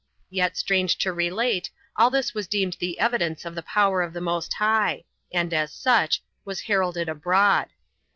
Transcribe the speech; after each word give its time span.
Yet, 0.31 0.57
strange 0.57 0.97
to 0.97 1.13
relate, 1.13 1.69
all 1.95 2.09
this 2.09 2.33
was 2.33 2.47
deemed 2.47 2.75
the 2.79 2.97
evidence 2.99 3.45
of 3.45 3.53
the 3.53 3.61
power 3.61 4.01
of 4.01 4.13
the 4.13 4.19
Most 4.19 4.51
High; 4.55 5.03
and, 5.31 5.53
as 5.53 5.71
such, 5.71 6.23
was 6.43 6.61
heralded 6.61 7.07
abroad. 7.07 7.67